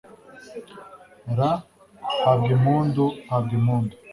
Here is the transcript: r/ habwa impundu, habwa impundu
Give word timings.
r/ 1.37 1.39
habwa 2.21 2.49
impundu, 2.55 3.05
habwa 3.29 3.53
impundu 3.57 3.93